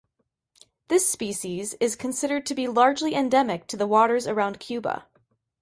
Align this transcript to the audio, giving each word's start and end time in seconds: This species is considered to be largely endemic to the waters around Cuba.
This 0.87 1.07
species 1.07 1.75
is 1.75 1.95
considered 1.95 2.47
to 2.47 2.55
be 2.55 2.67
largely 2.67 3.13
endemic 3.13 3.67
to 3.67 3.77
the 3.77 3.85
waters 3.85 4.25
around 4.25 4.59
Cuba. 4.59 5.05